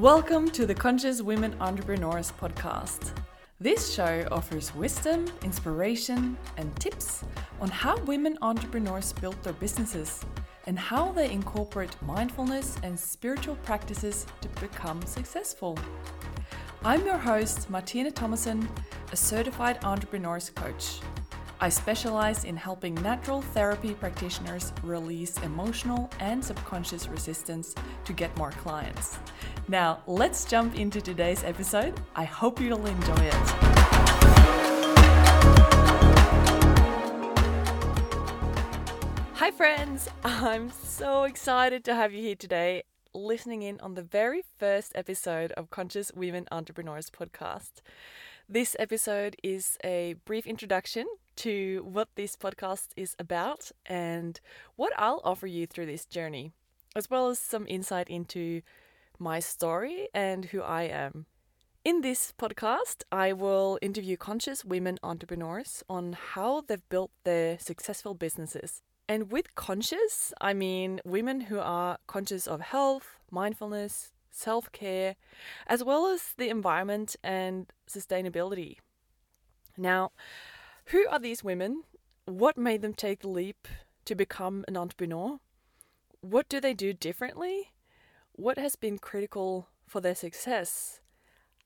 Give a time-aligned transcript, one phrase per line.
[0.00, 3.12] Welcome to the Conscious Women Entrepreneurs podcast.
[3.60, 7.22] This show offers wisdom, inspiration, and tips
[7.60, 10.24] on how women entrepreneurs build their businesses
[10.66, 15.78] and how they incorporate mindfulness and spiritual practices to become successful.
[16.82, 18.66] I'm your host, Martine Thomassen,
[19.12, 21.00] a certified entrepreneurs coach.
[21.62, 27.74] I specialize in helping natural therapy practitioners release emotional and subconscious resistance
[28.06, 29.18] to get more clients.
[29.68, 32.00] Now, let's jump into today's episode.
[32.16, 33.34] I hope you'll enjoy it.
[39.34, 40.08] Hi, friends!
[40.24, 45.52] I'm so excited to have you here today, listening in on the very first episode
[45.52, 47.82] of Conscious Women Entrepreneurs podcast.
[48.48, 51.06] This episode is a brief introduction
[51.40, 54.40] to what this podcast is about and
[54.76, 56.52] what I'll offer you through this journey,
[56.94, 58.60] as well as some insight into
[59.18, 61.24] my story and who I am.
[61.82, 68.12] In this podcast, I will interview conscious women entrepreneurs on how they've built their successful
[68.12, 68.82] businesses.
[69.08, 75.16] And with conscious, I mean women who are conscious of health, mindfulness, self care,
[75.66, 78.76] as well as the environment and sustainability.
[79.78, 80.12] Now,
[80.90, 81.84] who are these women?
[82.24, 83.68] What made them take the leap
[84.06, 85.38] to become an entrepreneur?
[86.20, 87.70] What do they do differently?
[88.32, 91.00] What has been critical for their success?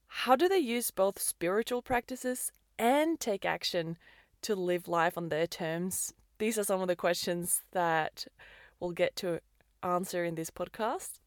[0.09, 3.97] How do they use both spiritual practices and take action
[4.43, 6.13] to live life on their terms?
[6.39, 8.27] These are some of the questions that
[8.79, 9.41] we'll get to
[9.83, 11.19] answer in this podcast.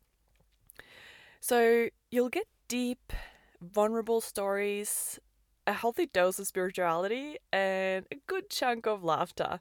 [1.40, 3.12] So, you'll get deep,
[3.60, 5.20] vulnerable stories
[5.68, 9.60] a healthy dose of spirituality, and a good chunk of laughter.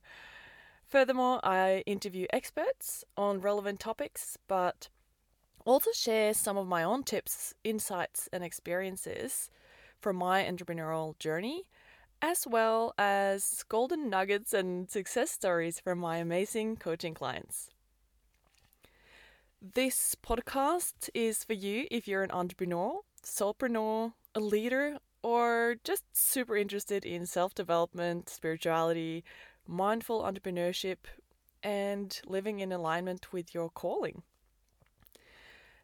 [0.86, 4.88] Furthermore, I interview experts on relevant topics, but
[5.66, 9.50] also share some of my own tips, insights, and experiences
[9.98, 11.64] from my entrepreneurial journey,
[12.22, 17.70] as well as golden nuggets and success stories from my amazing coaching clients.
[19.60, 26.56] This podcast is for you if you're an entrepreneur, soulpreneur, a leader, or just super
[26.56, 29.24] interested in self development, spirituality,
[29.66, 30.98] mindful entrepreneurship,
[31.64, 34.22] and living in alignment with your calling.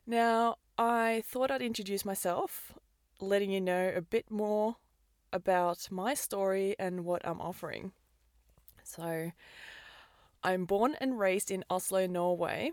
[0.06, 2.72] Now, I thought I'd introduce myself,
[3.18, 4.76] letting you know a bit more
[5.32, 7.90] about my story and what I'm offering.
[8.84, 9.32] So,
[10.44, 12.70] I'm born and raised in Oslo, Norway,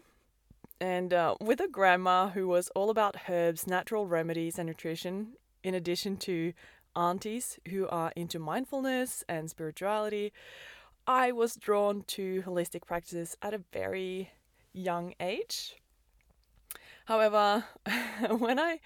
[0.80, 5.30] and uh, with a grandma who was all about herbs, natural remedies, and nutrition
[5.64, 6.54] in addition to
[6.96, 10.34] aunties who are into mindfulness and spirituality,
[11.08, 14.32] I was drawn to holistic practices at a very
[14.74, 15.76] young age.
[17.06, 17.66] However,
[18.38, 18.80] when I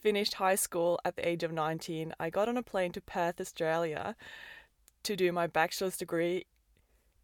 [0.00, 3.40] finished high school at the age of 19, I got on a plane to Perth,
[3.40, 4.16] Australia
[5.04, 6.46] to do my bachelor's degree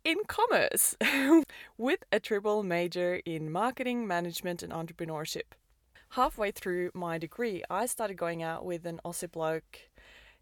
[0.04, 0.96] in commerce
[1.76, 5.52] with a triple major in marketing, management, and entrepreneurship
[6.10, 9.88] halfway through my degree, I started going out with an Aussie bloke,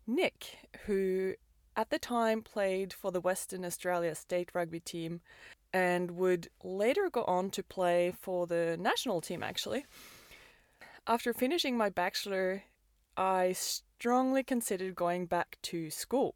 [0.07, 1.35] Nick, who
[1.77, 5.21] at the time played for the Western Australia state rugby team
[5.73, 9.85] and would later go on to play for the national team actually.
[11.07, 12.65] After finishing my bachelor,
[13.17, 16.35] I strongly considered going back to school.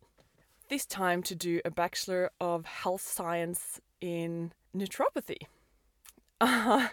[0.69, 5.47] This time to do a Bachelor of Health Science in Naturopathy.
[6.43, 6.91] I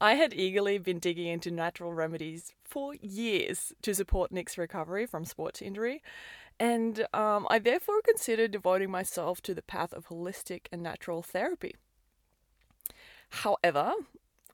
[0.00, 5.62] had eagerly been digging into natural remedies for years to support Nick's recovery from sports
[5.62, 6.02] injury,
[6.58, 11.76] and um, I therefore considered devoting myself to the path of holistic and natural therapy.
[13.30, 13.94] However,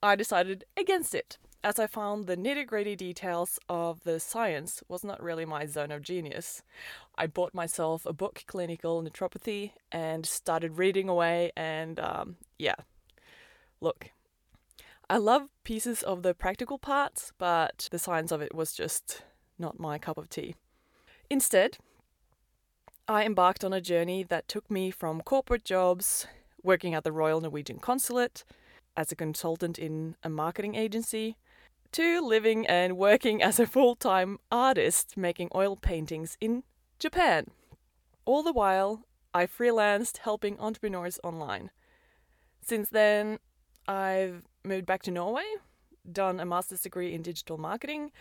[0.01, 5.03] I decided against it, as I found the nitty gritty details of the science was
[5.03, 6.63] not really my zone of genius.
[7.19, 12.77] I bought myself a book, Clinical Naturopathy, and started reading away, and um, yeah.
[13.81, 14.11] Look,
[15.09, 19.23] I love pieces of the practical parts, but the science of it was just
[19.57, 20.57] not my cup of tea.
[21.31, 21.79] Instead,
[23.07, 26.27] I embarked on a journey that took me from corporate jobs,
[26.65, 28.43] working at the Royal Norwegian Consulate,
[28.97, 31.37] as a consultant in a marketing agency,
[31.93, 36.65] to living and working as a full time artist making oil paintings in
[36.99, 37.47] Japan.
[38.25, 41.71] All the while, I freelanced helping entrepreneurs online.
[42.61, 43.39] Since then,
[43.89, 45.45] I've moved back to Norway,
[46.11, 48.13] done a master's degree in digital marketing,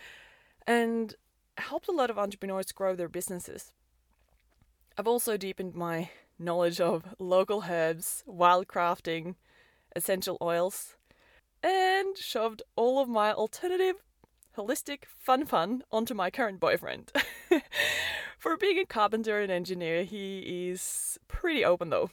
[0.66, 1.14] and
[1.58, 3.72] helped a lot of entrepreneurs grow their businesses.
[4.98, 9.34] I've also deepened my knowledge of local herbs, wild crafting,
[9.94, 10.96] essential oils,
[11.62, 13.96] and shoved all of my alternative
[14.56, 17.12] holistic fun fun onto my current boyfriend.
[18.38, 22.10] For being a carpenter and engineer, he is pretty open though.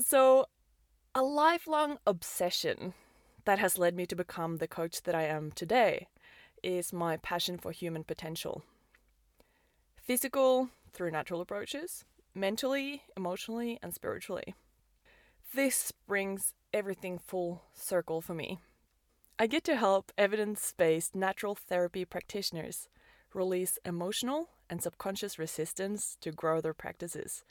[0.00, 0.46] So,
[1.14, 2.94] a lifelong obsession
[3.44, 6.06] that has led me to become the coach that I am today
[6.62, 8.62] is my passion for human potential.
[9.96, 14.54] Physical through natural approaches, mentally, emotionally, and spiritually.
[15.52, 18.60] This brings everything full circle for me.
[19.36, 22.88] I get to help evidence based natural therapy practitioners
[23.34, 27.42] release emotional and subconscious resistance to grow their practices.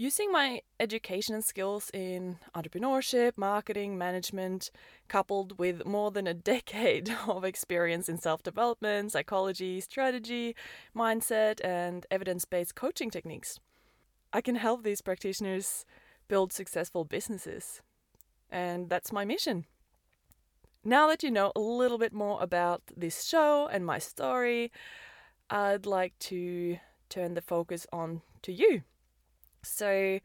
[0.00, 4.70] Using my education and skills in entrepreneurship, marketing, management,
[5.08, 10.56] coupled with more than a decade of experience in self development, psychology, strategy,
[10.96, 13.60] mindset, and evidence based coaching techniques,
[14.32, 15.84] I can help these practitioners
[16.28, 17.82] build successful businesses.
[18.48, 19.66] And that's my mission.
[20.82, 24.72] Now that you know a little bit more about this show and my story,
[25.50, 26.78] I'd like to
[27.10, 28.84] turn the focus on to you.
[29.62, 30.20] So,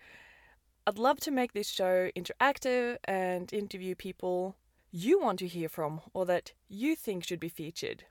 [0.88, 4.56] I'd love to make this show interactive and interview people
[4.92, 8.06] you want to hear from or that you think should be featured.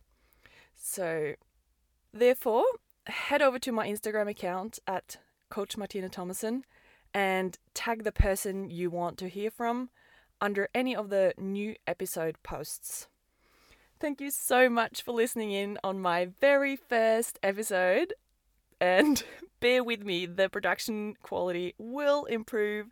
[0.75, 1.35] So,
[2.12, 2.65] therefore,
[3.06, 5.19] head over to my Instagram account at
[5.50, 6.62] Coach Martine Thomassen
[7.15, 9.91] and tag the person you want to hear from
[10.41, 13.09] under any of the new episode posts.
[14.00, 18.12] Thank you so much for listening in on my very first episode.
[18.81, 19.23] And
[19.64, 22.88] bear with me, the production quality will improve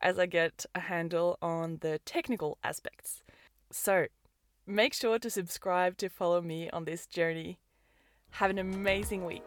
[0.00, 3.22] as I get a handle on the technical aspects.
[3.70, 4.06] So,
[4.66, 7.58] make sure to subscribe to follow me on this journey.
[8.30, 9.42] Have an amazing week.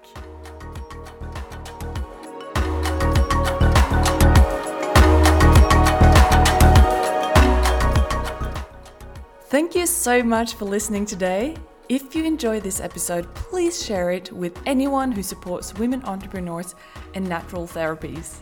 [9.50, 11.56] Thank you so much for listening today.
[11.90, 16.76] If you enjoy this episode, please share it with anyone who supports women entrepreneurs
[17.14, 18.36] and natural therapies.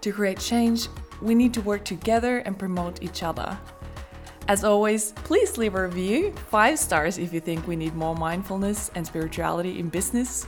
[0.00, 0.88] To create change,
[1.20, 3.58] we need to work together and promote each other.
[4.48, 8.90] As always, please leave a review, five stars if you think we need more mindfulness
[8.94, 10.46] and spirituality in business.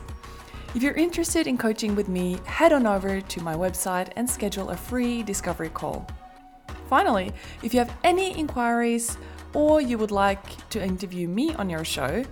[0.74, 4.70] If you're interested in coaching with me, head on over to my website and schedule
[4.70, 6.08] a free discovery call.
[6.88, 7.32] Finally,
[7.62, 9.18] if you have any inquiries
[9.54, 12.24] or you would like to interview me on your show,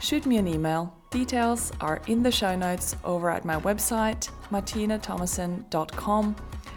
[0.00, 0.94] shoot me an email.
[1.10, 6.36] Details are in the show notes over at my website, martinethomassen.com.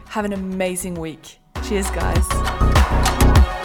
[0.10, 1.40] Have an amazing week.
[1.64, 3.57] Cheers, guys.